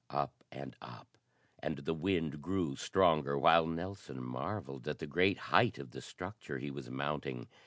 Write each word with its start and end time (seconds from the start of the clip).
Up 0.09 0.43
and 0.51 0.75
up, 0.81 1.15
and 1.59 1.77
the 1.77 1.93
wind 1.93 2.41
grew 2.41 2.75
stronger 2.75 3.37
while 3.37 3.67
Nelson 3.67 4.23
marvelled 4.23 4.87
at 4.87 4.97
the 4.97 5.05
great 5.05 5.37
height 5.53 5.77
of 5.77 5.91
the 5.91 6.01
structure 6.01 6.57
he 6.57 6.71
was 6.71 6.89
mounting. 6.89 7.47